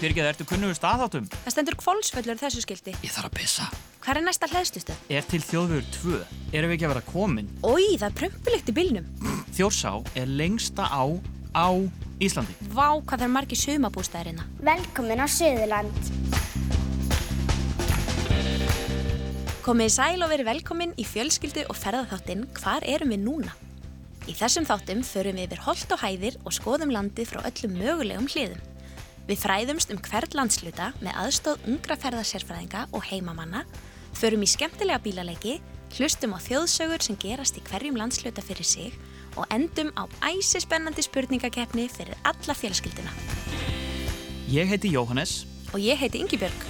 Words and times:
Birgir, 0.00 0.24
ertu 0.24 0.46
kunnugur 0.48 0.72
staðáttum? 0.78 1.26
Það 1.44 1.52
stendur 1.52 1.74
kvolsföllur 1.76 2.38
þessu 2.40 2.62
skildi. 2.64 2.94
Ég 3.04 3.12
þarf 3.12 3.28
að 3.28 3.34
pissa. 3.36 3.66
Hver 4.00 4.16
er 4.16 4.24
næsta 4.24 4.48
hlæðstustu? 4.48 4.94
Er 5.12 5.26
til 5.28 5.42
þjóðvegur 5.44 5.90
2? 5.98 6.20
Erum 6.56 6.72
við 6.72 6.76
ekki 6.78 6.86
að 6.86 6.92
vera 6.94 7.02
komin? 7.04 7.50
Ói, 7.60 7.98
það 8.00 8.06
er 8.06 8.14
prömpulegt 8.16 8.70
í 8.72 8.74
bylnum. 8.78 9.10
Þjórsá 9.58 9.92
er 10.16 10.32
lengsta 10.40 10.88
á 10.88 11.04
á 11.52 11.68
Íslandi. 12.16 12.56
Vá, 12.72 12.96
hvað 12.96 13.12
það 13.18 13.26
er 13.26 13.32
margi 13.34 13.60
sumabústæðirina. 13.60 14.48
Velkomin 14.70 15.20
á 15.20 15.26
Suðurland. 15.28 16.10
Komið 19.68 19.92
sæl 19.98 20.24
og 20.24 20.32
verið 20.32 20.48
velkomin 20.48 20.96
í 20.96 21.04
fjölskyldu 21.04 21.66
og 21.68 21.76
ferðarþáttinn 21.76 22.48
Hvar 22.56 22.88
erum 22.88 23.12
við 23.12 23.26
núna? 23.28 23.52
Í 24.24 24.32
þessum 24.32 24.64
þáttum 24.64 25.04
förum 25.04 25.36
við 25.36 25.50
yfir 25.50 25.64
holt 25.68 25.92
og 25.92 26.00
hæðir 26.00 26.40
og 26.46 26.56
skoðum 26.56 26.96
landið 26.96 27.34
frá 27.34 27.44
öllum 27.44 27.76
mögulegum 27.76 28.32
hliðum. 28.32 28.69
Við 29.30 29.44
fræðumst 29.44 29.92
um 29.94 29.98
hvert 30.02 30.32
landsluta 30.34 30.88
með 30.98 31.18
aðstóð 31.22 31.66
ungra 31.70 31.94
ferðarsérfræðinga 32.02 32.80
og 32.90 33.04
heimamanna, 33.06 33.60
förum 34.18 34.42
í 34.42 34.48
skemmtilega 34.50 34.98
bílaleiki, 35.04 35.52
hlustum 35.94 36.34
á 36.34 36.42
þjóðsögur 36.42 37.04
sem 37.06 37.18
gerast 37.22 37.60
í 37.60 37.62
hverjum 37.68 37.94
landsluta 38.00 38.42
fyrir 38.42 38.66
sig 38.66 38.96
og 39.38 39.46
endum 39.54 39.92
á 39.94 40.10
æsispennandi 40.32 41.04
spurningakeppni 41.06 41.84
fyrir 41.94 42.18
alla 42.26 42.56
fjölskylduna. 42.58 43.14
Ég 44.50 44.66
heiti 44.66 44.90
Jóhannes. 44.90 45.44
Og 45.70 45.78
ég 45.78 45.94
heiti 45.94 46.24
Ingibjörg. 46.24 46.66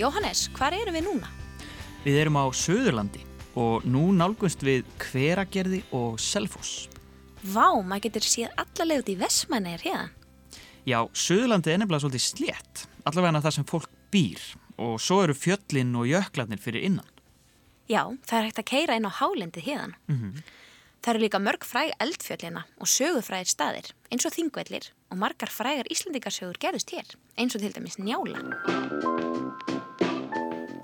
Jóhannes, 0.00 0.46
hvar 0.56 0.72
erum 0.72 0.96
við 0.96 1.10
núna? 1.10 1.28
Við 2.08 2.22
erum 2.24 2.40
á 2.40 2.48
Suðurlandi 2.48 3.20
og 3.52 3.84
nú 3.84 4.08
nálgunst 4.16 4.64
við 4.64 4.88
Hveragerði 5.10 5.84
og 5.92 6.16
Selfoss. 6.16 6.93
Vá, 7.44 7.76
maður 7.84 8.06
getur 8.06 8.24
séð 8.24 8.52
alla 8.56 8.86
leið 8.88 9.02
út 9.02 9.10
í 9.12 9.16
Vestmannir 9.20 9.82
hérna. 9.84 10.08
Já, 10.88 10.98
Suðurlandi 11.12 11.72
er 11.72 11.80
nefnilega 11.80 12.04
svolítið 12.04 12.24
slétt, 12.24 12.84
allavega 13.04 13.42
það 13.44 13.56
sem 13.56 13.66
fólk 13.68 13.90
býr 14.12 14.40
og 14.80 14.96
svo 15.00 15.20
eru 15.24 15.36
fjöllin 15.36 15.92
og 16.00 16.08
jöklarnir 16.08 16.60
fyrir 16.60 16.84
innan. 16.88 17.08
Já, 17.88 18.08
það 18.24 18.38
er 18.38 18.46
hægt 18.48 18.60
að 18.62 18.70
keira 18.70 18.96
inn 18.96 19.08
á 19.08 19.12
hálendið 19.12 19.66
hérna. 19.68 19.96
Mm 20.08 20.16
-hmm. 20.16 20.42
Það 21.04 21.14
eru 21.14 21.20
líka 21.20 21.38
mörg 21.38 21.64
fræg 21.64 21.90
eldfjöllina 22.00 22.62
og 22.80 22.88
sögufrægir 22.88 23.48
staðir, 23.48 23.92
eins 24.10 24.24
og 24.24 24.32
þingvellir 24.32 24.88
og 25.10 25.18
margar 25.18 25.50
frægar 25.50 25.90
Íslandingarsögur 25.92 26.56
gerðust 26.56 26.90
hér, 26.90 27.08
eins 27.36 27.54
og 27.54 27.60
til 27.60 27.72
dæmis 27.72 27.98
njála. 27.98 28.40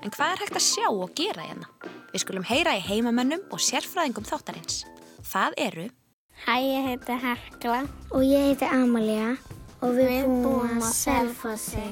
En 0.03 0.11
hvað 0.11 0.31
er 0.31 0.39
hægt 0.41 0.55
að 0.55 0.69
sjá 0.73 0.87
og 0.89 1.15
gera 1.15 1.41
hérna? 1.41 1.65
Við 2.13 2.21
skulum 2.21 2.43
heyra 2.43 2.77
í 2.77 2.85
heimamönnum 2.85 3.41
og 3.49 3.59
sérfræðingum 3.59 4.29
þáttarins. 4.29 4.85
Það 5.23 5.53
eru 5.57 5.89
Hæ, 6.41 6.55
ég 6.57 6.85
heiti 6.87 7.15
Hekla. 7.21 7.83
Og 8.09 8.23
ég 8.25 8.47
heiti 8.47 8.65
Amalia. 8.65 9.35
Og 9.81 9.93
við, 9.93 10.07
við 10.09 10.29
búum 10.41 10.79
á 10.81 10.89
Selfossi. 10.89 11.83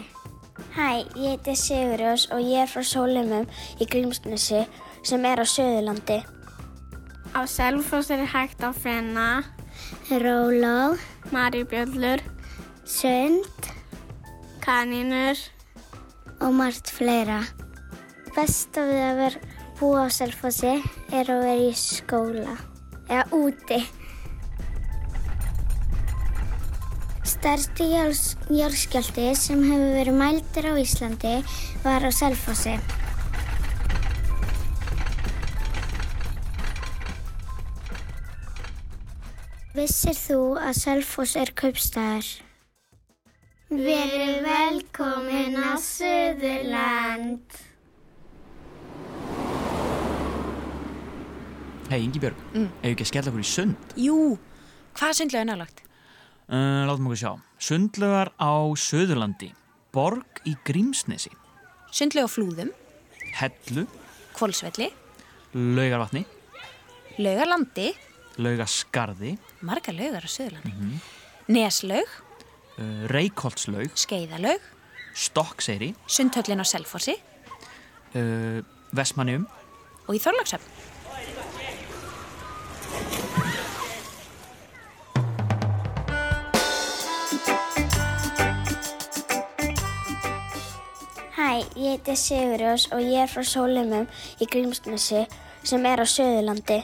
Hæ, 0.73 1.05
ég 1.13 1.35
heiti 1.35 1.53
Sigurjós 1.53 2.25
og 2.33 2.41
ég 2.41 2.63
er 2.63 2.71
frá 2.71 2.81
Sólumum 2.81 3.45
í 3.77 3.85
Grímsnesi 3.85 4.63
sem 5.05 5.27
er 5.29 5.41
á 5.41 5.45
Suðurlandi. 5.45 6.17
Á 7.37 7.45
Selfossi 7.45 8.17
er 8.17 8.25
hægt 8.25 8.65
að 8.65 8.81
finna 8.81 9.27
Róló, 10.09 10.97
Maribjöllur, 11.29 12.25
Sund, 12.89 13.69
Kanínur 14.65 15.37
og 16.41 16.57
margt 16.57 16.89
fleira. 16.89 17.43
Best 18.33 18.81
af 18.81 18.89
því 18.89 18.99
að 19.11 19.21
vera 19.21 19.55
búa 19.77 20.09
á 20.09 20.17
Selfossi 20.17 20.73
er 21.13 21.29
að 21.29 21.45
vera 21.45 21.69
í 21.69 21.71
skóla 21.77 22.57
eða 23.05 23.29
úti. 23.45 23.81
Stærsti 27.49 27.85
járskjálti 28.53 29.23
sem 29.33 29.61
hefur 29.65 29.93
verið 29.95 30.17
mældir 30.19 30.67
á 30.69 30.73
Íslandi 30.77 31.31
var 31.81 32.03
á 32.05 32.13
Selfossi. 32.13 32.75
Vissir 39.73 40.13
þú 40.13 40.37
að 40.61 40.77
Selfoss 40.77 41.33
er 41.41 41.53
kaupstæðar? 41.63 42.29
Verið 43.73 44.37
velkomin 44.45 45.57
á 45.57 45.73
Suðurland. 45.81 47.59
Hei, 51.89 51.97
Ingi 52.05 52.21
Björg, 52.21 52.37
Mm. 52.53 52.69
hefur 52.85 52.93
ekki 52.93 53.01
að 53.01 53.13
skella 53.15 53.29
okkur 53.33 53.41
í 53.41 53.53
sund? 53.57 53.75
Jú, 53.97 54.37
hvað 54.93 55.17
sundlega 55.17 55.41
er 55.41 55.49
nálagt? 55.55 55.88
Uh, 56.49 56.81
látum 56.89 57.05
okkur 57.05 57.19
sjá. 57.21 57.31
Sundlögar 57.61 58.31
á 58.41 58.49
Suðurlandi, 58.73 59.51
Borg 59.93 60.39
í 60.49 60.55
Grímsnesi, 60.65 61.29
Sundlega 61.93 62.25
á 62.25 62.33
flúðum, 62.33 62.71
Hellu, 63.37 63.83
Kvolsvelli, 64.33 64.87
Laugarvatni, 65.53 66.23
Laugarlandi, 67.21 67.91
Laugaskarði, 68.41 69.35
margar 69.61 69.93
laugar 69.93 70.25
á 70.25 70.29
Suðurlandi, 70.33 70.97
Neslaug, 71.53 72.17
uh, 72.81 73.05
Reykholtslaug, 73.13 73.93
Skeiðalaug, 73.93 74.65
Stokkseyri, 75.13 75.93
Sundhöllin 76.09 76.61
á 76.61 76.65
Selfossi. 76.65 77.19
Uh, 78.17 78.65
Vestmannium, 78.97 79.45
og 80.09 80.17
í 80.17 80.21
Þorlagsöfn. 80.23 80.97
Hæ, 91.39 91.63
ég 91.79 91.93
heiti 91.93 92.13
Sigurjós 92.19 92.89
og 92.91 92.99
ég 92.99 93.21
er 93.23 93.29
frá 93.31 93.45
Sólumum 93.47 94.09
í 94.43 94.45
Grímsnesi 94.51 95.21
sem 95.63 95.85
er 95.87 96.01
á 96.03 96.07
Suðurlandi. 96.13 96.79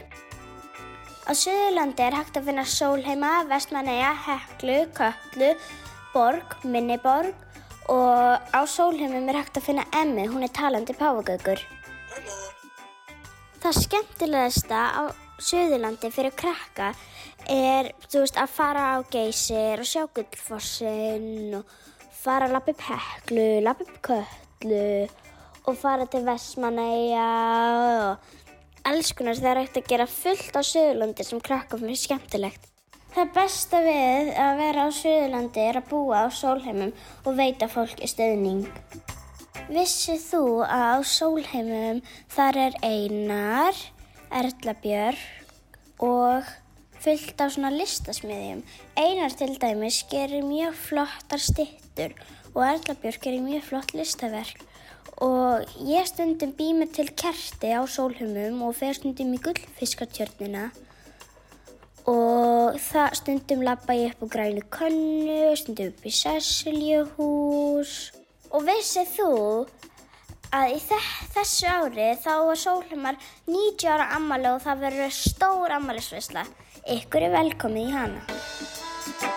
Á 1.28 1.32
Suðurlandi 1.36 2.06
er 2.06 2.16
hægt 2.16 2.38
að 2.40 2.46
finna 2.48 2.64
Sólheima, 2.64 3.32
Vestmanneia, 3.50 4.14
Heklu, 4.16 4.78
Köllu, 4.96 5.50
Borg, 6.14 6.56
Minniborg 6.64 7.36
og 7.92 8.56
á 8.56 8.62
Sólheimum 8.64 9.28
er 9.28 9.42
hægt 9.42 9.60
að 9.60 9.66
finna 9.68 9.84
Emmi, 9.92 10.24
hún 10.32 10.48
er 10.48 10.54
talandi 10.56 10.96
páfagaukur. 10.96 11.60
Það 13.60 13.82
skemmtilegasta 13.82 14.86
á 14.88 15.04
Suðurlandi 15.36 16.14
fyrir 16.16 16.32
krakka 16.32 16.94
er 17.52 17.92
veist, 18.08 18.40
að 18.40 18.56
fara 18.56 18.88
á 18.96 18.98
geysir 19.12 19.84
og 19.84 19.92
sjá 19.92 20.08
gullfossinn 20.08 21.60
og 21.60 21.68
fara 22.24 22.48
að 22.48 22.56
lappa 22.56 22.72
upp 22.72 22.88
heklu, 22.88 23.48
lappa 23.68 23.84
upp 23.84 24.04
köllu 24.62 25.08
og 25.66 25.78
fara 25.78 26.06
til 26.06 26.26
Vestmanneia 26.26 27.26
og 28.12 28.18
alls 28.86 29.12
konar 29.18 29.38
það 29.40 29.52
er 29.52 29.62
hægt 29.64 29.78
að 29.80 29.90
gera 29.90 30.06
fullt 30.06 30.54
á 30.54 30.62
Suðurlandi 30.62 31.26
sem 31.26 31.42
krakka 31.42 31.80
fyrir 31.82 31.98
skemmtilegt. 31.98 32.70
Það 33.16 33.32
besta 33.34 33.80
við 33.82 34.32
að 34.36 34.58
vera 34.60 34.86
á 34.86 34.90
Suðurlandi 34.92 35.64
er 35.64 35.80
að 35.80 35.90
búa 35.90 36.26
á 36.26 36.30
sólheimum 36.30 36.92
og 37.26 37.38
veita 37.38 37.70
fólki 37.72 38.08
stöðning. 38.12 38.68
Vissið 39.72 40.22
þú 40.22 40.44
að 40.68 40.86
á 40.86 40.98
sólheimum 41.02 42.04
þar 42.30 42.62
er 42.68 42.78
Einar, 42.84 43.74
Erla 44.30 44.76
Björg 44.84 46.04
og 46.06 46.46
fullt 47.02 47.42
á 47.42 47.50
svona 47.50 47.72
listasmiðjum. 47.74 48.62
Einar 49.00 49.34
til 49.34 49.56
dæmis 49.58 50.04
gerir 50.12 50.46
mjög 50.46 50.78
flottar 50.78 51.42
stittur 51.42 52.14
og 52.56 52.64
Erla 52.64 52.96
Björg 52.96 53.20
gerir 53.20 53.44
mjög 53.44 53.68
flott 53.68 53.94
listaverk. 53.96 54.64
Og 55.24 55.68
ég 55.84 56.08
stundum 56.08 56.54
býma 56.56 56.88
til 56.92 57.12
kerti 57.16 57.72
á 57.76 57.84
sólheimum 57.88 58.64
og 58.68 58.76
fer 58.80 58.96
stundum 58.96 59.36
í 59.36 59.40
gullfiskatjörnina. 59.44 60.70
Og 62.08 62.80
það 62.80 63.16
stundum 63.20 63.64
lappa 63.66 63.96
ég 63.98 64.16
upp 64.16 64.28
á 64.28 64.34
grænu 64.36 64.64
könnu, 64.72 65.56
stundum 65.60 65.92
upp 65.92 66.08
í 66.08 66.14
Sessiljuhús. 66.16 67.96
Og 68.56 68.68
vissið 68.68 69.16
þú 69.18 69.32
að 70.56 70.76
í 70.78 70.82
þessu 71.36 71.68
ári 71.68 72.12
þá 72.24 72.34
var 72.48 72.60
Sólheimar 72.62 73.20
90 73.50 73.90
ára 73.92 74.12
ammali 74.16 74.52
og 74.54 74.62
það 74.64 74.86
verður 74.88 75.18
stór 75.18 75.76
ammalisvisla. 75.80 76.46
Ykkur 76.96 77.28
er 77.28 77.36
velkomið 77.36 77.90
í 77.90 77.96
hana. 77.96 79.35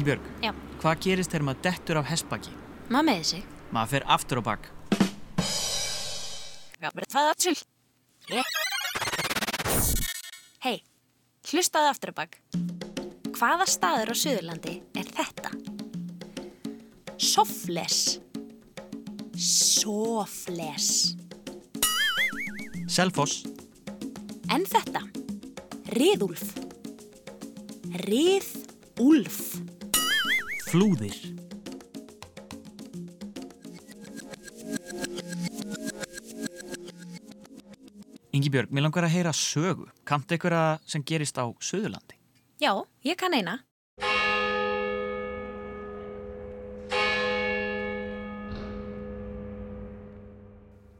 Ingi 0.00 0.14
Björg, 0.14 0.28
Já. 0.40 0.50
hvað 0.80 1.00
gerist 1.04 1.28
þegar 1.34 1.42
maður 1.44 1.64
dettur 1.66 1.98
af 2.00 2.06
hestbaki? 2.08 2.52
Maður 2.88 3.04
með 3.04 3.24
sig. 3.30 3.42
Maður 3.68 3.90
fer 3.92 4.04
aftur 4.08 4.40
á 4.40 4.42
bak. 4.46 4.68
Hei, 10.64 10.78
hlustaðu 11.50 11.90
aftur 11.92 12.12
á 12.12 12.20
bak. 12.22 12.38
Hvaða 13.36 13.66
staður 13.68 14.12
á 14.12 14.16
Suðurlandi 14.16 14.78
er 14.96 15.10
þetta? 15.18 15.52
Sofles. 17.20 18.00
Sofles. 19.36 20.88
Selfoss, 22.88 23.42
En 24.48 24.64
þetta? 24.64 25.04
Riðúlf. 25.92 26.56
Riðúlf. 28.08 29.69
Flúðir, 30.70 31.16
Ingibjörg, 38.30 38.70
mér 38.70 38.84
langar 38.84 39.02
að 39.02 39.16
heyra 39.16 39.32
sögu. 39.34 39.88
Kannt 40.06 40.30
einhverja 40.30 40.78
sem 40.86 41.02
gerist 41.02 41.40
á 41.42 41.50
Suðurlandi? 41.58 42.14
Já, 42.62 42.70
ég 43.02 43.18
kann 43.18 43.34
eina. 43.34 43.56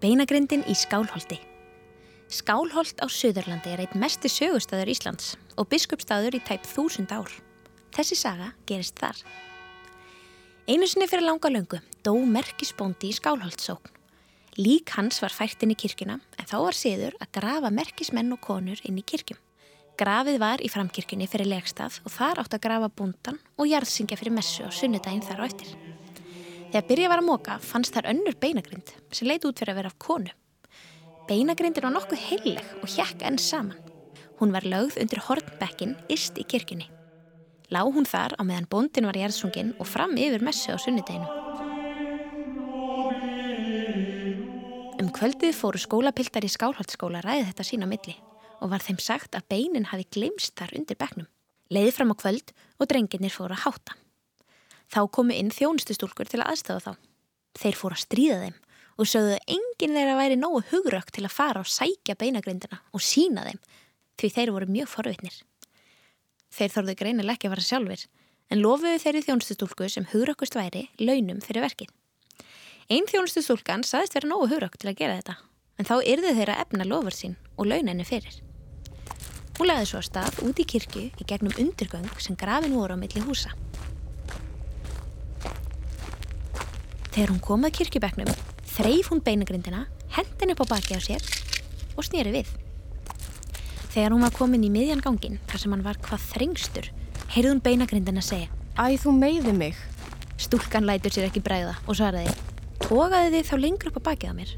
Beinagrindin 0.02 0.64
í 0.66 0.74
Skálholti. 0.74 1.38
Skálholt 2.26 2.98
á 2.98 3.06
Suðurlandi 3.06 3.70
er 3.70 3.84
einn 3.84 4.02
mesti 4.02 4.26
sögustæður 4.32 4.90
Íslands 4.96 5.36
og 5.54 5.70
biskupstæður 5.70 6.40
í 6.40 6.42
tæp 6.42 6.66
þúsund 6.66 7.14
ár. 7.14 7.30
Þessi 7.94 8.18
saga 8.18 8.50
gerist 8.66 8.98
þar. 8.98 9.22
Einu 10.70 10.86
sinni 10.86 11.08
fyrir 11.10 11.24
langa 11.26 11.50
löngu 11.50 11.80
dó 12.06 12.12
merkisbóndi 12.14 13.08
í 13.10 13.14
Skálholtsókn. 13.16 13.90
Lík 14.54 14.92
hans 14.94 15.16
var 15.18 15.32
fært 15.34 15.64
inn 15.64 15.72
í 15.74 15.76
kirkuna 15.82 16.20
en 16.20 16.46
þá 16.46 16.52
var 16.62 16.76
siður 16.78 17.16
að 17.18 17.32
grafa 17.34 17.72
merkismenn 17.74 18.30
og 18.36 18.38
konur 18.44 18.78
inn 18.86 19.00
í 19.00 19.02
kirkjum. 19.02 19.40
Grafið 19.98 20.38
var 20.38 20.62
í 20.62 20.70
framkirkjunni 20.70 21.26
fyrir 21.32 21.50
legstað 21.50 21.96
og 22.04 22.14
þar 22.14 22.42
átt 22.44 22.54
að 22.54 22.62
grafa 22.68 22.90
búndan 23.00 23.40
og 23.58 23.66
jarðsingja 23.66 24.20
fyrir 24.20 24.36
messu 24.36 24.62
á 24.62 24.70
sunnudaginn 24.70 25.26
þar 25.26 25.42
á 25.42 25.48
eftir. 25.48 25.74
Þegar 26.70 26.86
byrja 26.92 27.10
var 27.10 27.24
að 27.24 27.28
móka 27.32 27.58
fannst 27.72 27.98
þar 27.98 28.12
önnur 28.14 28.38
beinagrind 28.38 28.94
sem 29.10 29.26
leit 29.26 29.48
út 29.50 29.58
fyrir 29.58 29.74
að 29.74 29.82
vera 29.82 29.90
af 29.90 29.98
konu. 29.98 30.30
Beinagrindin 31.26 31.88
var 31.88 31.96
nokkuð 31.98 32.24
heilig 32.28 32.62
og 32.78 32.94
hjekk 32.94 33.26
enn 33.26 33.42
saman. 33.42 33.82
Hún 34.38 34.54
var 34.54 34.62
lögð 34.62 35.02
undir 35.02 35.26
hornbekkin 35.26 35.98
ist 36.06 36.38
í 36.38 36.46
kirkjunni. 36.46 36.86
Lá 37.70 37.84
hún 37.86 38.06
þar 38.08 38.34
á 38.34 38.42
meðan 38.42 38.66
bóndin 38.66 39.06
var 39.06 39.14
jarðsungin 39.14 39.76
og 39.78 39.86
fram 39.86 40.16
yfir 40.18 40.42
messu 40.42 40.74
á 40.74 40.78
sunnudaginu. 40.82 41.28
Um 44.98 45.10
kvöldið 45.14 45.54
fóru 45.54 45.78
skólapiltar 45.78 46.44
í 46.44 46.50
skálhaldsskóla 46.50 47.22
ræði 47.22 47.46
þetta 47.48 47.66
sína 47.68 47.86
milli 47.86 48.16
og 48.60 48.72
var 48.72 48.82
þeim 48.82 48.98
sagt 49.00 49.38
að 49.38 49.46
beinin 49.54 49.86
hafi 49.88 50.08
gleymst 50.10 50.56
þar 50.58 50.74
undir 50.76 50.98
bekknum. 50.98 51.28
Leiði 51.70 51.92
fram 51.94 52.10
á 52.10 52.16
kvöld 52.18 52.50
og 52.82 52.90
drengirnir 52.90 53.32
fóru 53.32 53.54
að 53.54 53.62
háta. 53.68 53.94
Þá 54.90 55.00
komu 55.14 55.36
inn 55.38 55.52
þjónustustúlkur 55.54 56.26
til 56.26 56.42
að 56.42 56.50
aðstöða 56.52 56.82
þá. 56.82 56.92
Þeir 57.62 57.78
fóru 57.78 57.96
að 57.96 58.02
stríða 58.02 58.40
þeim 58.42 58.58
og 59.00 59.08
sögðu 59.08 59.36
að 59.36 59.54
enginn 59.54 59.94
þeirra 59.96 60.16
væri 60.18 60.40
nógu 60.40 60.64
hugrökk 60.72 61.14
til 61.14 61.24
að 61.24 61.36
fara 61.36 61.62
og 61.62 61.70
sækja 61.70 62.18
beinagrindina 62.18 62.82
og 62.90 63.04
sína 63.04 63.46
þeim 63.46 63.62
því 64.20 64.32
þeir 64.34 64.52
voru 64.58 64.68
mjög 64.74 64.90
forvitnir. 64.90 65.38
Þeir 66.50 66.74
þorðu 66.74 66.96
greinileg 66.98 67.38
ekki 67.38 67.48
að 67.48 67.54
vara 67.54 67.66
sjálfur 67.66 68.04
en 68.50 68.62
lofuðu 68.64 68.98
þeirri 69.02 69.22
þjónustustúlku 69.26 69.88
sem 69.88 70.08
hugrökkust 70.10 70.56
væri 70.58 70.88
launum 70.98 71.38
fyrir 71.44 71.64
verkið. 71.64 71.90
Einn 72.90 73.06
þjónustustúlkan 73.06 73.86
saðist 73.86 74.16
vera 74.16 74.30
nógu 74.30 74.50
hugrökk 74.50 74.78
til 74.80 74.90
að 74.90 74.98
gera 74.98 75.18
þetta 75.20 75.36
en 75.80 75.88
þá 75.88 75.96
yrðu 76.12 76.32
þeirra 76.36 76.56
efna 76.64 76.86
lofur 76.88 77.14
sín 77.14 77.36
og 77.56 77.70
launinu 77.70 78.04
fyrir. 78.04 78.40
Hún 79.60 79.68
lagði 79.68 79.90
svo 79.90 80.00
að 80.00 80.08
stað 80.08 80.40
út 80.48 80.60
í 80.60 80.66
kirkju 80.72 81.02
í 81.20 81.26
gegnum 81.28 81.56
undirgöng 81.60 82.08
sem 82.18 82.36
grafin 82.40 82.74
voru 82.74 82.96
á 82.96 83.00
milli 83.00 83.22
húsa. 83.24 83.52
Þegar 87.10 87.32
hún 87.34 87.42
kom 87.44 87.66
að 87.68 87.76
kirkjubekknum, 87.80 88.30
þreif 88.74 89.10
hún 89.12 89.22
beinagrindina, 89.26 89.84
hendin 90.16 90.54
upp 90.54 90.64
á 90.64 90.70
baki 90.74 90.96
á 90.96 91.00
sér 91.04 91.24
og 91.96 92.06
snýri 92.06 92.32
við. 92.40 92.52
Þegar 93.90 94.14
hún 94.14 94.22
var 94.22 94.34
komin 94.36 94.62
í 94.62 94.70
miðjan 94.70 95.02
gangin, 95.02 95.40
þar 95.50 95.62
sem 95.62 95.72
hann 95.74 95.82
var 95.82 95.98
hvað 96.04 96.26
þrengstur, 96.30 96.88
heyrði 97.34 97.50
hún 97.50 97.62
beinagrindina 97.64 98.22
segja. 98.22 98.46
Æ, 98.78 98.94
þú 99.02 99.14
meiði 99.16 99.54
mig. 99.56 99.78
Stúlkan 100.38 100.86
lætur 100.86 101.10
sér 101.10 101.26
ekki 101.26 101.42
bræða 101.42 101.74
og 101.84 101.98
svaraði, 101.98 102.30
tókaði 102.84 103.32
þið 103.34 103.48
þá 103.48 103.56
lengur 103.58 103.90
upp 103.90 103.98
á 103.98 104.06
bakið 104.12 104.30
á 104.30 104.34
mér. 104.38 104.52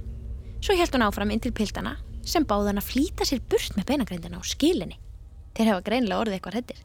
Svo 0.61 0.77
held 0.77 0.93
hún 0.93 1.05
áfram 1.07 1.33
inn 1.33 1.41
til 1.43 1.55
piltana 1.57 1.97
sem 2.29 2.45
báði 2.45 2.71
hann 2.71 2.83
að 2.83 2.91
flýta 2.91 3.27
sér 3.27 3.41
burt 3.51 3.73
með 3.79 3.89
beinagrindina 3.89 4.39
og 4.39 4.47
skilinni. 4.47 5.01
Þeir 5.57 5.73
hefa 5.73 5.87
greinilega 5.89 6.21
orðið 6.23 6.37
eitthvað 6.37 6.59
hrettir. 6.59 6.85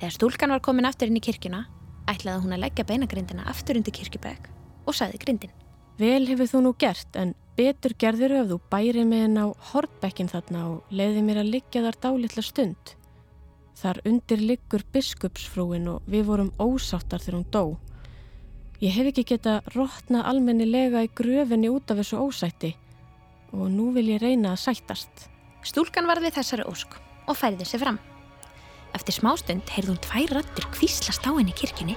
Þegar 0.00 0.16
stúlkan 0.16 0.56
var 0.56 0.64
komin 0.64 0.88
aftur 0.88 1.12
inn 1.12 1.20
í 1.20 1.22
kirkjuna, 1.22 1.66
ætlaði 2.10 2.46
hún 2.46 2.56
að 2.56 2.64
leggja 2.64 2.88
beinagrindina 2.88 3.46
aftur 3.52 3.78
undir 3.78 3.94
kirkjubæk 3.94 4.48
og 4.88 4.96
saði 4.96 5.20
grindin. 5.20 5.52
Vel 5.94 6.24
hefur 6.26 6.48
þú 6.50 6.60
nú 6.64 6.72
gert, 6.74 7.14
en 7.14 7.36
betur 7.54 7.92
gerður 7.94 8.32
ef 8.40 8.48
þú 8.50 8.56
bæri 8.72 9.04
mig 9.06 9.28
en 9.28 9.38
á 9.38 9.46
hortbekkin 9.70 10.30
þarna 10.32 10.62
og 10.72 10.90
leiði 10.90 11.22
mér 11.22 11.38
að 11.44 11.52
liggja 11.52 11.84
þar 11.84 11.98
dálitla 12.02 12.42
stund. 12.42 12.94
Þar 13.78 14.00
undir 14.10 14.42
liggur 14.42 14.82
biskupsfrúin 14.94 15.86
og 15.92 16.08
við 16.10 16.26
vorum 16.26 16.50
ósáttar 16.58 17.22
þegar 17.22 17.38
hún 17.38 17.46
dó. 17.54 17.64
Ég 18.82 18.90
hef 18.90 19.12
ekki 19.12 19.26
geta 19.30 19.60
rótnað 19.76 20.26
almennilega 20.32 21.04
í 21.06 21.12
gröfinni 21.14 21.70
út 21.70 21.94
af 21.94 22.02
þessu 22.02 22.18
ósætti 22.26 22.74
og 23.54 23.70
nú 23.70 23.92
vil 23.94 24.08
ég 24.10 24.22
reyna 24.22 24.56
að 24.56 24.64
sættast. 24.64 25.28
Stúlkan 25.62 26.10
varð 26.10 26.26
við 26.26 26.40
þessari 26.40 26.66
ósk 26.66 26.98
og 27.30 27.38
færði 27.38 27.70
sig 27.70 27.84
fram. 27.86 28.02
Eftir 28.98 29.14
smástund 29.14 29.70
heyrði 29.70 29.94
hún 29.94 30.02
tvær 30.02 30.40
rattur 30.40 30.66
kvíslast 30.74 31.22
á 31.22 31.30
henni 31.30 31.54
í 31.54 31.94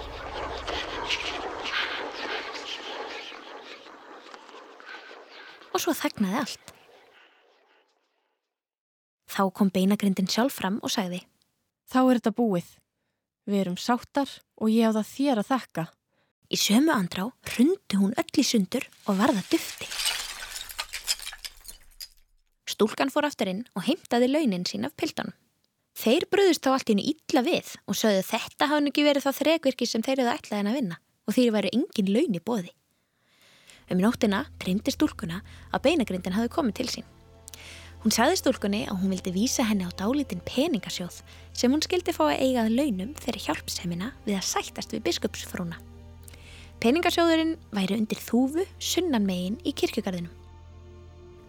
Og 5.77 5.83
svo 5.83 5.93
þagnaði 5.93 6.39
allt. 6.41 6.71
Þá 9.29 9.43
kom 9.53 9.69
beinagrindin 9.69 10.29
sjálf 10.31 10.55
fram 10.57 10.79
og 10.81 10.89
sagði 10.89 11.19
Þá 11.87 11.99
er 12.01 12.17
þetta 12.17 12.31
búið. 12.39 12.71
Við 13.47 13.59
erum 13.61 13.77
sáttar 13.77 14.31
og 14.57 14.71
ég 14.73 14.89
á 14.89 14.97
það 14.97 15.11
þér 15.11 15.41
að 15.43 15.49
þakka. 15.51 15.83
Í 16.49 16.57
sömu 16.57 16.91
andrá 16.95 17.27
hrundi 17.51 17.99
hún 17.99 18.15
öll 18.17 18.41
í 18.41 18.45
sundur 18.47 18.87
og 19.05 19.19
varða 19.19 19.43
dufti. 19.51 19.87
Stúlkan 22.67 23.13
fór 23.13 23.29
aftur 23.29 23.53
inn 23.53 23.61
og 23.77 23.85
heimtaði 23.85 24.31
launin 24.31 24.65
sín 24.65 24.89
af 24.89 24.97
piltunum. 24.97 25.37
Þeir 25.97 26.27
bröðust 26.33 26.65
þá 26.65 26.73
allt 26.73 26.91
inn 26.93 27.05
illa 27.05 27.45
við 27.45 27.71
og 27.85 28.01
sögðu 28.01 28.25
þetta 28.33 28.71
hafði 28.73 28.91
ekki 28.95 29.05
verið 29.05 29.29
þá 29.29 29.31
þrekvirki 29.43 29.87
sem 29.93 30.03
þeir 30.05 30.25
eru 30.25 30.33
ætlaði 30.33 30.59
henn 30.59 30.73
að 30.73 30.81
vinna 30.81 30.99
og 31.27 31.37
þeir 31.37 31.55
væri 31.55 31.73
engin 31.77 32.13
laun 32.17 32.41
í 32.41 32.43
bóði. 32.43 32.73
Um 33.91 34.01
nóttina 34.03 34.45
dreymdi 34.59 34.91
stúlkuna 34.91 35.41
að 35.71 35.83
beinagrindin 35.85 36.35
hafi 36.35 36.51
komið 36.51 36.79
til 36.79 36.87
sín. 36.91 37.05
Hún 38.03 38.13
sagði 38.13 38.37
stúlkunni 38.39 38.81
að 38.87 39.01
hún 39.01 39.13
vildi 39.15 39.33
vísa 39.35 39.65
henni 39.67 39.87
á 39.87 39.91
dálítinn 39.97 40.43
peningasjóð 40.45 41.21
sem 41.57 41.73
hún 41.73 41.83
skildi 41.83 42.13
fá 42.15 42.27
að 42.27 42.41
eigað 42.45 42.73
launum 42.75 43.13
fyrir 43.17 43.47
hjálpsemina 43.47 44.11
við 44.27 44.37
að 44.37 44.49
sættast 44.51 44.93
við 44.93 45.05
biskupsfrúna. 45.07 45.79
Peningasjóðurinn 46.83 47.55
væri 47.73 47.97
undir 47.97 48.21
þúfu 48.21 48.67
sunnan 48.77 49.25
megin 49.25 49.57
í 49.65 49.73
kirkjugarðinum. 49.73 50.33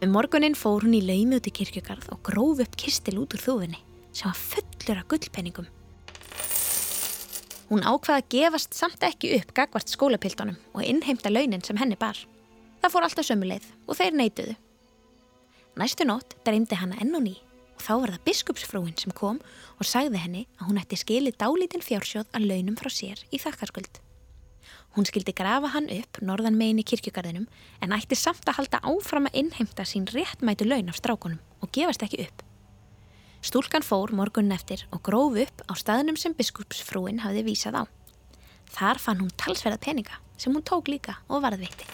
Um 0.00 0.14
morgunin 0.14 0.56
fór 0.56 0.86
hún 0.86 0.96
í 0.96 1.02
laumi 1.04 1.36
út 1.36 1.50
í 1.50 1.52
kirkjugarð 1.52 2.08
og 2.14 2.22
gróf 2.24 2.62
upp 2.64 2.78
kistil 2.80 3.18
út 3.20 3.34
úr 3.36 3.44
þúfunni 3.44 3.82
sem 4.10 4.30
var 4.30 4.38
fullur 4.38 5.02
af 5.02 5.08
gullpenningum. 5.12 5.68
Hún 7.68 7.84
ákvaði 7.84 8.22
að 8.22 8.30
gefast 8.32 8.76
samt 8.76 9.02
ekki 9.04 9.34
upp 9.36 9.50
gagvart 9.56 9.90
skólapiltunum 9.92 10.56
og 10.72 10.84
innheimta 10.84 11.28
launin 11.28 11.64
sem 11.64 11.76
henni 11.76 11.98
bar. 12.00 12.16
Það 12.80 12.94
fór 12.94 13.04
alltaf 13.04 13.28
sömuleið 13.28 13.66
og 13.84 13.98
þeir 13.98 14.16
neituðu. 14.16 14.54
Næstu 15.78 16.06
nótt 16.08 16.38
dreymdi 16.46 16.78
hana 16.80 16.96
enn 17.02 17.12
og 17.18 17.26
ný 17.26 17.34
og 17.76 17.84
þá 17.84 17.92
var 17.92 18.12
það 18.14 18.24
biskupsfrúin 18.26 18.96
sem 18.98 19.12
kom 19.14 19.38
og 19.76 19.86
sagði 19.86 20.22
henni 20.24 20.46
að 20.58 20.70
hún 20.70 20.80
ætti 20.80 20.98
skilið 20.98 21.36
dálítinn 21.38 21.84
fjársjóð 21.84 22.32
að 22.34 22.48
launum 22.50 22.80
frá 22.80 22.90
sér 22.90 23.20
í 23.28 23.38
þakkarskuld. 23.42 24.00
Hún 24.96 25.06
skildi 25.06 25.36
grafa 25.36 25.70
hann 25.76 25.92
upp 25.92 26.18
norðan 26.24 26.56
megin 26.58 26.80
í 26.82 26.88
kirkjugarðinum 26.88 27.46
en 27.84 27.94
ætti 27.94 28.16
samt 28.18 28.48
að 28.48 28.62
halda 28.62 28.80
áfram 28.82 29.28
að 29.28 29.42
innheimta 29.44 29.84
sín 29.86 30.08
réttmætu 30.10 30.66
laun 30.66 30.88
af 30.90 30.98
strákunum 30.98 31.38
og 31.60 31.70
gefast 31.76 32.02
ekki 32.08 32.24
upp. 32.24 32.47
Stúlkan 33.38 33.84
fór 33.86 34.10
morgunin 34.10 34.52
eftir 34.56 34.82
og 34.90 35.02
gróf 35.06 35.36
upp 35.38 35.62
á 35.70 35.72
staðnum 35.78 36.16
sem 36.18 36.34
biskupsfrúin 36.34 37.22
hafði 37.22 37.44
vísað 37.46 37.80
á. 37.80 37.82
Þar 38.74 38.98
fann 38.98 39.22
hún 39.22 39.30
talsverða 39.38 39.78
peninga 39.78 40.18
sem 40.36 40.52
hún 40.52 40.66
tók 40.66 40.90
líka 40.90 41.20
og 41.30 41.44
varðveitti. 41.46 41.86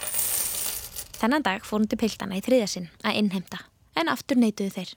Þennan 1.21 1.45
dag 1.45 1.65
fór 1.65 1.83
hún 1.83 1.89
til 1.89 2.01
piltana 2.01 2.41
í 2.41 2.45
þriðasinn 2.45 2.89
að 3.05 3.21
innheimta 3.21 3.61
en 4.01 4.11
aftur 4.13 4.41
neituðu 4.41 4.73
þeir. 4.75 4.95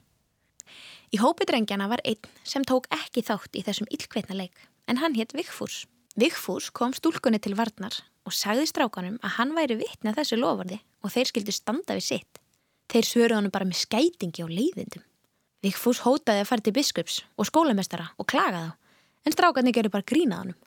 Í 1.13 1.20
hópi 1.22 1.46
drengjana 1.48 1.88
var 1.92 2.01
einn 2.08 2.32
sem 2.48 2.66
tók 2.68 2.88
ekki 2.96 3.24
þátt 3.27 3.60
í 3.60 3.63
þessum 3.68 3.92
illkveitna 3.92 4.36
leik 4.39 4.66
en 4.88 5.04
hann 5.04 5.16
hétt 5.20 5.36
Vigfús. 5.36 5.86
Vigfús 6.18 6.72
kom 6.72 6.96
stúlkunni 6.96 7.39
til 7.44 7.56
varnar 7.60 8.00
og 8.27 8.36
sagði 8.36 8.66
strákanum 8.72 9.20
að 9.22 9.36
hann 9.38 9.54
væri 9.56 9.77
vitni 9.84 10.12
að 10.12 10.24
þessu 10.24 10.39
lofarði 10.39 10.80
og 11.04 11.13
þeir 11.13 11.32
skildu 11.32 11.56
standa 11.56 12.00
við 12.00 12.08
sitt. 12.08 12.42
Þeir 12.88 13.08
svöruð 13.12 13.39
hann 13.39 13.54
bara 13.54 13.68
með 13.68 13.84
skætingi 13.84 14.44
og 14.44 14.51
leiðindum. 14.51 15.04
Vigfús 15.66 16.04
hótaði 16.06 16.44
að 16.44 16.50
fara 16.52 16.64
til 16.64 16.74
biskups 16.76 17.22
og 17.34 17.48
skólamestara 17.50 18.12
og 18.22 18.28
klagaði 18.30 18.70
á, 18.70 18.78
en 19.26 19.34
strákarnir 19.34 19.74
gerur 19.74 19.94
bara 19.96 20.06
grínað 20.06 20.44
honum. 20.44 20.60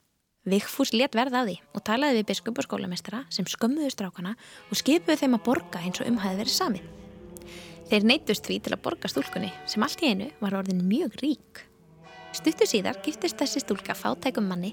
Vigfús 0.50 0.90
let 0.97 1.14
verða 1.14 1.44
á 1.44 1.47
því 1.47 1.56
og 1.76 1.85
talaði 1.87 2.18
við 2.18 2.28
biskup 2.32 2.59
og 2.59 2.66
skólamestara 2.66 3.20
sem 3.30 3.47
skömmuðu 3.47 3.92
strákana 3.94 4.35
og 4.66 4.80
skipuðu 4.80 5.20
þeim 5.20 5.37
að 5.38 5.44
borga 5.47 5.82
eins 5.85 6.02
og 6.02 6.11
um 6.11 6.18
hafi 6.18 6.40
verið 6.40 6.56
samið. 6.56 6.88
Þeir 7.90 8.06
neytust 8.11 8.47
því 8.47 8.59
til 8.64 8.75
að 8.75 8.82
borga 8.87 9.11
stúlkunni 9.12 9.50
sem 9.70 9.87
allt 9.87 10.02
í 10.02 10.11
einu 10.11 10.30
var 10.42 10.59
orðin 10.59 10.82
mjög 10.87 11.18
rík. 11.23 11.64
Stuttu 12.35 12.66
síðar 12.66 12.99
giftist 13.04 13.38
þessi 13.38 13.62
stúlka 13.62 13.94
fátækum 13.94 14.49
manni 14.50 14.73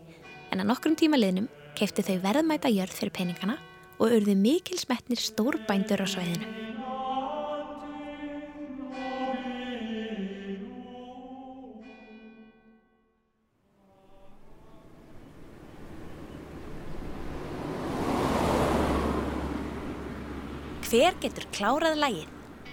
en 0.50 0.64
að 0.64 0.72
nokkrum 0.72 0.98
tíma 0.98 1.20
liðnum 1.20 1.50
kefti 1.78 2.06
þau 2.06 2.16
verðmæta 2.26 2.74
jörð 2.74 2.98
fyrir 2.98 3.14
peningana 3.14 3.60
og 3.98 4.14
urðu 4.18 4.38
mikil 4.38 4.80
smetnir 4.82 5.22
stórbændur 5.22 6.02
á 6.02 6.08
svæðinu. 6.10 6.67
Hver 20.88 21.18
getur 21.20 21.44
klárað 21.52 21.98
lægið? 22.00 22.28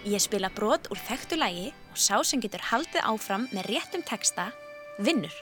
Ég 0.07 0.23
spila 0.23 0.47
brot 0.55 0.85
úr 0.95 1.01
þekktu 1.03 1.35
lægi 1.35 1.73
og 1.91 1.97
sá 1.99 2.21
sem 2.23 2.39
getur 2.39 2.63
haldið 2.63 3.03
áfram 3.11 3.49
með 3.51 3.67
réttum 3.73 4.05
texta, 4.07 4.45
vinnur. 5.03 5.35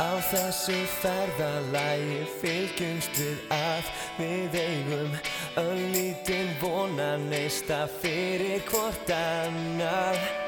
Á 0.00 0.16
þessu 0.30 0.78
ferðalægi 1.02 2.22
fylgjumst 2.40 3.20
við 3.20 3.52
að 3.52 3.90
við 4.16 4.56
eigum 4.62 5.18
Öllítinn 5.60 6.54
vonan 6.62 7.28
neista 7.28 7.84
fyrir 8.00 8.64
hvort 8.72 9.12
annar 9.12 10.41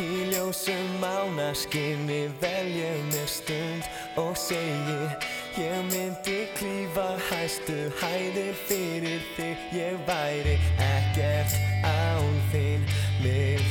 Í 0.00 0.32
ljósum 0.32 0.94
mánaskinni 1.02 2.22
veljum 2.40 3.10
mér 3.12 3.28
stund 3.28 3.84
og 4.16 4.32
segi 4.40 5.02
Ég 5.52 5.82
myndi 5.90 6.48
klífa 6.56 7.18
hæstu 7.28 7.90
hæðir 8.00 8.56
fyrir 8.64 9.20
þig. 9.36 9.58
Ég 9.76 10.00
væri 10.08 10.56
ekkert 10.80 11.52
án 11.84 12.32
þín. 12.54 12.88
Myrkrið 13.20 13.61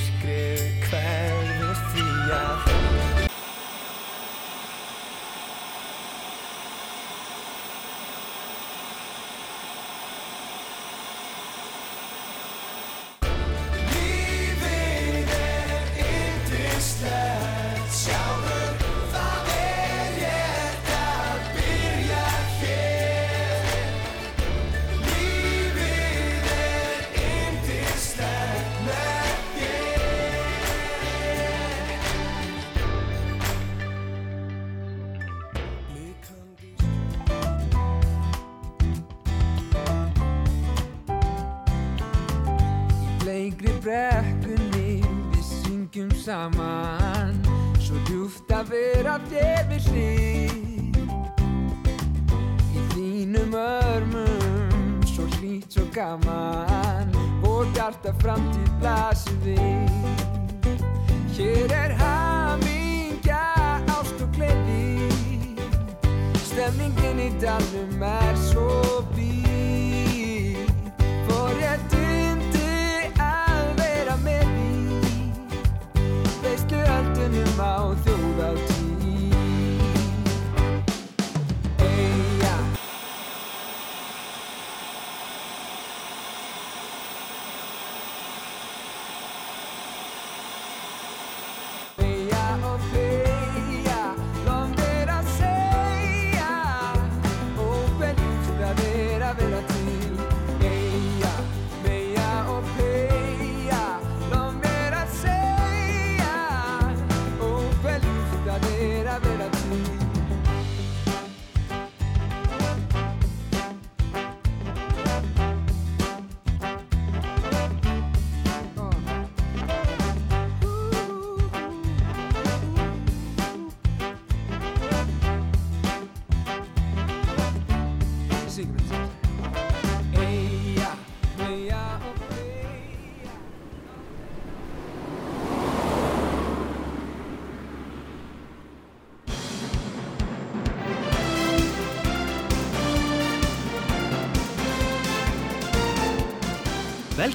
brekkunni 43.81 45.01
við 45.03 45.45
syngjum 45.45 46.11
saman. 46.21 47.33
Svo 47.81 47.97
djúft 48.07 48.51
að 48.53 48.75
vera 48.75 49.17
þér 49.31 49.65
við 49.71 49.87
hlið 49.91 50.99
Í 52.71 52.83
þínum 52.93 53.55
örmum 53.57 55.01
Svo 55.11 55.25
hlýtt 55.37 55.73
svo 55.75 55.83
gaman. 55.95 57.11
Og 57.43 57.67
hjarta 57.75 58.13
framtíð 58.21 58.71
blasir 58.79 59.35
við. 59.43 59.91
Hér 61.35 61.73
er 61.75 61.95
hamingja, 61.99 63.43
ást 63.97 64.21
og 64.23 64.31
gleði. 64.37 65.11
Stemningin 66.47 67.25
í 67.25 67.29
dalnum 67.41 68.03
er 68.07 68.41
svo 68.49 69.00
mouth 77.61 78.10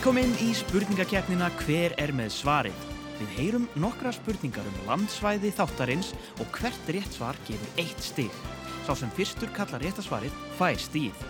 Velkomin 0.07 0.37
í 0.39 0.53
spurningakeppnina 0.55 1.49
Hver 1.65 1.91
er 1.99 2.13
með 2.15 2.29
svarið? 2.31 2.83
Við 3.19 3.31
heyrum 3.41 3.65
nokkra 3.83 4.13
spurningar 4.15 4.63
um 4.71 4.77
landsvæði 4.87 5.51
þáttarins 5.57 6.13
og 6.39 6.47
hvert 6.55 6.91
rétt 6.95 7.17
svar 7.17 7.35
gefur 7.49 7.81
eitt 7.83 8.05
stig. 8.07 8.37
Sá 8.87 8.95
sem 8.95 9.11
fyrstur 9.17 9.51
kallar 9.57 9.83
réttasvarið 9.83 10.37
fær 10.61 10.79
stíð. 10.79 11.25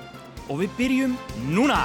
Og 0.52 0.60
við 0.60 0.74
byrjum 0.76 1.14
núna! 1.54 1.78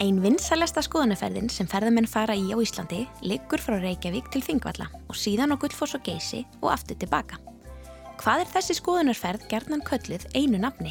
Ein 0.00 0.22
vinsælesta 0.24 0.80
skoðanaferðin 0.88 1.52
sem 1.52 1.68
ferðamenn 1.68 2.08
fara 2.08 2.32
í 2.32 2.48
á 2.48 2.56
Íslandi 2.56 3.04
liggur 3.28 3.60
frá 3.60 3.76
Reykjavík 3.76 4.32
til 4.32 4.40
Þingvalla 4.48 4.88
og 5.04 5.20
síðan 5.20 5.52
á 5.52 5.60
Gullfoss 5.60 6.00
og 6.00 6.08
Geysi 6.08 6.46
og 6.62 6.72
aftur 6.72 6.96
tilbaka. 6.96 7.36
Hvað 8.18 8.42
er 8.42 8.48
þessi 8.50 8.74
skoðunarferð 8.80 9.44
gerðnan 9.50 9.84
kölluð 9.86 10.24
einu 10.34 10.58
nafni? 10.58 10.90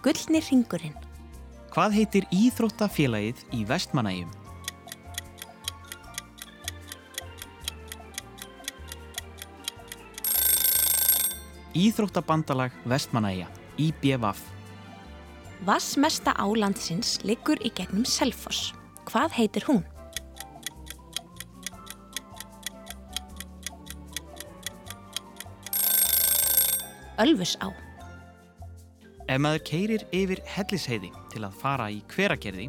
Gullni 0.00 0.40
ringurinn. 0.46 0.94
Hvað 1.74 1.98
heitir 1.98 2.28
Íþróttafélagið 2.32 3.42
í 3.54 3.64
Vestmanægjum? 3.68 4.30
Íþróttabandalag 11.74 12.74
Vestmanægja, 12.88 13.46
IBVF. 13.78 14.40
Vassmesta 15.66 16.32
á 16.34 16.46
landsins 16.56 17.18
liggur 17.26 17.60
í 17.60 17.70
gegnum 17.74 18.06
Selfoss. 18.08 18.79
Hvað 19.10 19.32
heitir 19.34 19.64
hún? 19.66 19.80
Ölfusá. 27.18 27.72
Ef 29.26 29.40
maður 29.42 29.64
keirir 29.66 30.04
yfir 30.14 30.40
hellisheiði 30.46 31.10
til 31.32 31.42
að 31.42 31.56
fara 31.58 31.88
í 31.90 31.98
hveragerði 32.12 32.68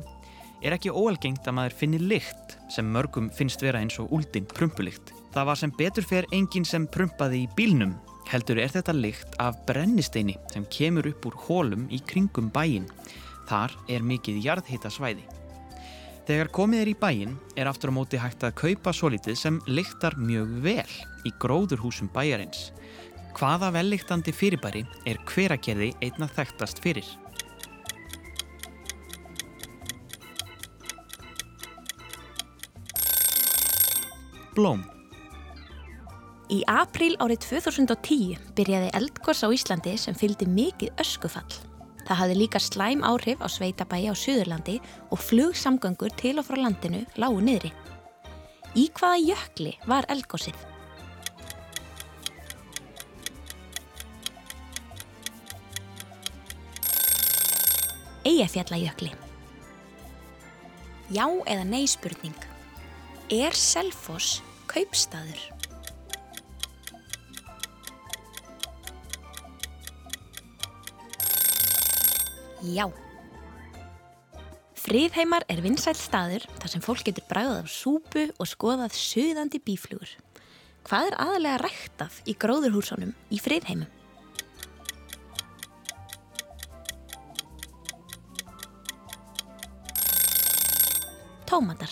er 0.65 0.75
ekki 0.75 0.89
óalgengt 0.89 1.45
að 1.45 1.55
maður 1.59 1.75
finni 1.77 1.99
lykt 2.01 2.55
sem 2.73 2.89
mörgum 2.89 3.29
finnst 3.37 3.61
vera 3.61 3.81
eins 3.81 3.99
og 4.01 4.09
úldin 4.13 4.47
prumpulikt. 4.49 5.13
Það 5.35 5.47
var 5.51 5.59
sem 5.61 5.73
betur 5.77 6.07
fer 6.09 6.27
enginn 6.33 6.65
sem 6.65 6.87
prumpaði 6.89 7.43
í 7.43 7.51
bílnum. 7.57 7.93
Heldur 8.31 8.61
er 8.63 8.73
þetta 8.73 8.95
lykt 8.97 9.37
af 9.41 9.61
brennisteini 9.69 10.39
sem 10.49 10.65
kemur 10.73 11.09
upp 11.13 11.29
úr 11.29 11.37
hólum 11.45 11.85
í 11.93 12.01
kringum 12.01 12.49
bæin. 12.53 12.89
Þar 13.45 13.77
er 13.93 14.09
mikið 14.09 14.41
jarðhita 14.45 14.89
svæði. 14.93 15.27
Þegar 16.31 16.47
komið 16.55 16.79
er 16.79 16.87
í 16.87 16.93
bæin 16.95 17.31
er 17.59 17.67
aftur 17.67 17.91
á 17.91 17.93
móti 17.97 18.15
hægt 18.15 18.45
að 18.47 18.53
kaupa 18.55 18.93
svolítið 18.95 19.35
sem 19.35 19.57
lyktar 19.67 20.13
mjög 20.15 20.51
vel 20.63 20.91
í 21.27 21.31
gróðurhúsum 21.43 22.07
bæjarins. 22.13 22.69
Hvaða 23.35 23.73
vellyktandi 23.75 24.31
fyrirbæri 24.31 24.85
er 25.11 25.17
hveragerði 25.27 25.89
einna 25.99 26.29
þekktast 26.31 26.79
fyrir? 26.79 27.09
Blóm. 34.55 34.85
Í 36.47 36.61
apríl 36.71 37.17
árið 37.19 37.43
2010 37.49 38.39
byrjaði 38.55 38.95
eldgós 39.01 39.43
á 39.43 39.51
Íslandi 39.51 39.97
sem 39.99 40.15
fylgdi 40.15 40.47
mikið 40.47 40.95
öskufall. 41.03 41.70
Það 42.07 42.19
hafði 42.21 42.35
líka 42.39 42.59
slæm 42.59 43.03
áhrif 43.05 43.41
á 43.43 43.47
sveitabæi 43.51 44.09
á 44.09 44.13
Suðurlandi 44.17 44.79
og 45.11 45.21
flugsamgöngur 45.21 46.13
til 46.17 46.39
og 46.41 46.47
frá 46.47 46.57
landinu 46.59 47.05
lágu 47.21 47.39
niðri. 47.43 47.71
Í 48.75 48.87
hvaða 48.95 49.19
jökli 49.21 49.73
var 49.87 50.07
eldgósið? 50.11 50.57
Eyjafjallajökli. 58.25 59.11
Já 61.11 61.25
eða 61.27 61.65
nei 61.67 61.87
spurning. 61.89 62.37
Er 63.31 63.55
Selfoss 63.57 64.39
kaupstaður? 64.71 65.60
Já. 72.61 72.85
Friðheimar 74.77 75.43
er 75.49 75.61
vinsæll 75.65 75.97
staður 75.97 76.45
þar 76.59 76.71
sem 76.71 76.83
fólk 76.85 77.01
getur 77.07 77.25
bræðað 77.29 77.63
af 77.63 77.71
súpu 77.73 78.27
og 78.37 78.49
skoðað 78.49 78.97
suðandi 78.97 79.61
bíflugur. 79.65 80.11
Hvað 80.85 81.11
er 81.11 81.17
aðalega 81.21 81.57
ræktað 81.61 82.21
í 82.29 82.35
gróðurhúsunum 82.41 83.11
í 83.33 83.41
Friðheimum? 83.41 83.89
Tómatar. 91.49 91.91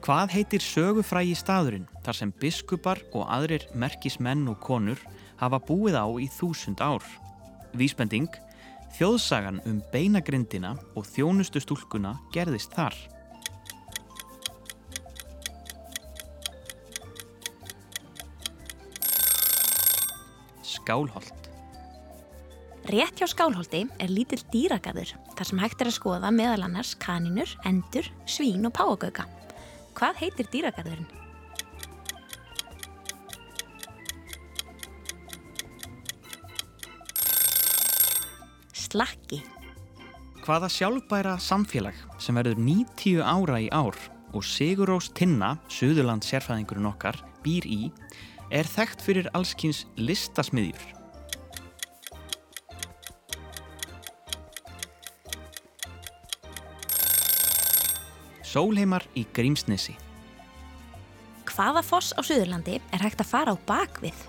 Hvað 0.00 0.32
heitir 0.34 0.64
sögufrægi 0.64 1.36
staðurinn 1.36 1.88
þar 2.04 2.16
sem 2.16 2.30
biskupar 2.40 3.00
og 3.12 3.28
aðrir 3.28 3.68
merkismenn 3.76 4.48
og 4.48 4.58
konur 4.64 5.00
hafa 5.40 5.60
búið 5.60 6.00
á 6.00 6.08
í 6.16 6.28
þúsund 6.40 6.80
ár? 6.80 7.04
Vísbending, 7.76 8.32
þjóðsagan 8.96 9.60
um 9.68 9.80
beinagrindina 9.92 10.74
og 10.98 11.06
þjónustu 11.08 11.62
stúlkuna 11.62 12.16
gerðist 12.34 12.74
þar. 12.76 12.96
Skálholt. 20.66 21.36
Rétt 22.90 23.20
hjá 23.20 23.28
Skálholti 23.30 23.84
er 24.02 24.10
lítill 24.10 24.42
dýragarður 24.50 25.12
þar 25.36 25.46
sem 25.46 25.60
hægt 25.62 25.82
er 25.84 25.90
að 25.92 25.98
skoða 26.00 26.32
meðal 26.34 26.64
annars 26.66 26.96
kaninur, 26.98 27.52
endur, 27.68 28.08
svín 28.26 28.66
og 28.66 28.74
páagauka. 28.74 29.28
Hvað 29.94 30.22
heitir 30.24 30.48
dýragarðurinn? 30.50 31.29
Slakki. 38.90 39.38
Hvaða 40.42 40.66
sjálfbæra 40.72 41.36
samfélag 41.38 41.94
sem 42.18 42.34
verður 42.34 42.58
90 42.58 43.20
ára 43.22 43.60
í 43.62 43.68
ár 43.70 43.94
og 44.34 44.42
Sigurós 44.42 45.12
Tinna, 45.14 45.52
Suðurland 45.70 46.26
sérfæðingurinn 46.26 46.88
okkar, 46.90 47.18
býr 47.44 47.68
í, 47.70 47.92
er 48.50 48.66
þekkt 48.66 49.04
fyrir 49.06 49.28
allskins 49.36 49.84
listasmiðjur. 49.94 50.82
Sólheimar 58.42 59.06
í 59.14 59.22
Grímsnesi. 59.30 59.94
Hvaða 61.46 61.86
foss 61.86 62.10
á 62.18 62.26
Suðurlandi 62.26 62.80
er 62.90 63.06
hægt 63.06 63.22
að 63.22 63.30
fara 63.36 63.54
á 63.54 63.56
bakvið? 63.70 64.26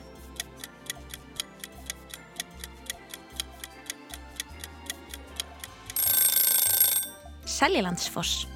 Seljalandsfoss. 7.61 8.47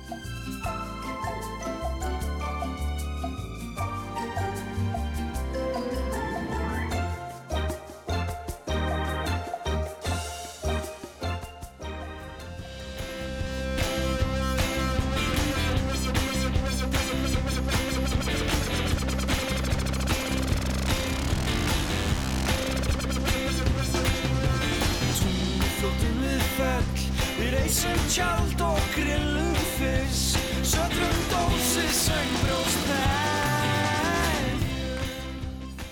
Við 27.65 27.71
reysum 27.73 28.01
tjald 28.13 28.59
og 28.61 28.89
grillum 28.93 29.55
fisk 29.73 30.51
Sötrum 30.69 31.15
dósi 31.31 31.85
söngbrjóst 31.97 32.91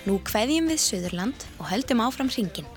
Nú 0.06 0.20
kveðjum 0.22 0.70
við 0.70 0.80
Suðurland 0.84 1.48
og 1.58 1.66
höldum 1.72 2.04
áfram 2.06 2.30
hringin. 2.30 2.70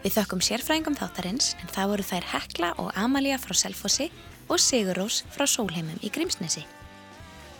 Við 0.00 0.16
þökkum 0.16 0.40
sérfræðingum 0.48 0.96
þáttarins 0.96 1.52
en 1.60 1.68
það 1.76 1.92
voru 1.92 2.08
þær 2.08 2.32
Hekla 2.32 2.74
og 2.80 2.88
Amalía 2.96 3.36
frá 3.36 3.52
Selfossi 3.52 4.08
og 4.48 4.56
Sigurós 4.64 5.26
frá 5.28 5.44
Sólheimum 5.44 6.00
í 6.00 6.08
Grímsnesi. 6.08 6.64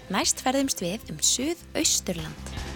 Næst 0.08 0.40
ferðumst 0.40 0.80
við 0.80 1.04
um 1.12 1.20
Suð-Austurland. 1.20 2.71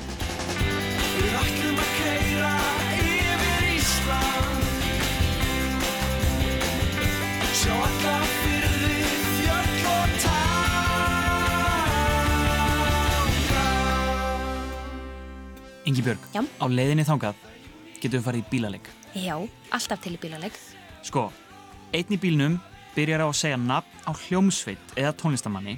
Ingi 15.87 16.03
Björg, 16.03 16.19
Já. 16.35 16.43
á 16.43 16.67
leiðinni 16.67 17.05
þangað 17.07 17.37
getum 18.03 18.19
við 18.19 18.25
farið 18.27 18.41
í 18.43 18.47
bílaleik. 18.51 18.89
Já, 19.15 19.37
alltaf 19.71 20.01
til 20.03 20.17
í 20.17 20.19
bílaleg. 20.19 20.57
Sko, 21.07 21.29
einn 21.95 22.11
í 22.11 22.19
bílnum 22.19 22.57
byrjar 22.97 23.23
á 23.23 23.27
að 23.31 23.39
segja 23.39 23.59
nafn 23.61 24.03
á 24.03 24.11
hljómsveit 24.27 24.97
eða 24.99 25.15
tónlistamanni. 25.21 25.77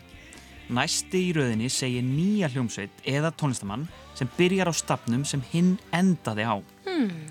Næsti 0.72 1.20
í 1.29 1.35
rauðinni 1.37 1.68
segir 1.72 2.05
nýja 2.05 2.48
hljómsveit 2.53 3.05
eða 3.05 3.35
tónlistamann 3.37 3.85
sem 4.16 4.29
byrjar 4.38 4.72
á 4.72 4.74
stafnum 4.74 5.27
sem 5.29 5.44
hinn 5.53 5.77
endaði 5.92 6.48
á. 6.48 6.57
Hmm. 6.88 7.29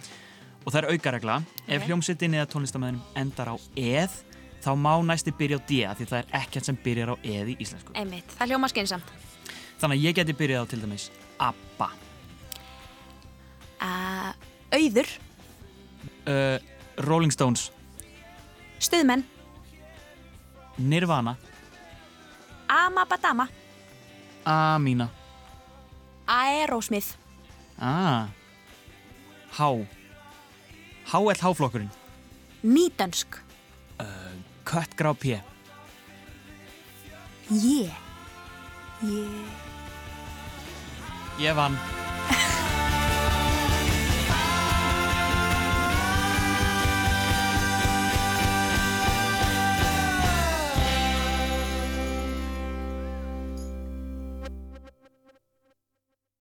Og 0.66 0.74
það 0.74 0.80
er 0.84 0.90
aukaregla, 0.94 1.42
ef 1.68 1.82
Ok. 1.82 1.88
hljómsveitin 1.90 2.38
eða 2.38 2.52
tónlistamannum 2.54 3.02
endar 3.16 3.50
á 3.50 3.56
eð, 3.76 4.12
þá 4.64 4.72
má 4.76 4.94
næsti 5.06 5.34
byrja 5.38 5.60
á 5.60 5.62
d 5.68 5.84
af 5.86 6.00
því 6.00 6.10
það 6.10 6.20
er 6.24 6.36
ekkert 6.42 6.66
sem 6.66 6.80
byrjar 6.84 7.14
á 7.14 7.16
eð 7.24 7.54
í 7.54 7.56
íslensku. 7.64 7.94
Einmitt, 7.96 8.36
það 8.40 8.54
hljóma 8.54 8.72
skynsamt. 8.72 9.16
Þannig 9.78 10.00
að 10.00 10.06
ég 10.08 10.18
geti 10.18 10.34
byrjað 10.38 10.66
á 10.66 10.70
til 10.72 10.82
dæmis 10.82 11.10
ABBA, 11.38 11.90
Uh, 13.78 14.32
auður, 14.74 15.10
uh, 16.26 16.58
Rolling 17.06 17.30
Stones, 17.32 17.68
stuðmenn, 18.82 19.22
Nirvana, 20.82 21.36
Amabadama, 22.68 23.46
Amina, 24.50 25.12
Aerosmith, 26.26 27.14
ah, 27.78 28.26
H, 29.60 29.70
HLH-flokkurinn, 31.14 31.94
Nýdönsk, 32.66 33.28
Kött 33.30 33.47
Grá 34.96 35.14
P, 35.14 35.24
Ég. 37.50 37.92
Ég. 39.02 39.48
ég 41.40 41.54
vann. 41.54 42.07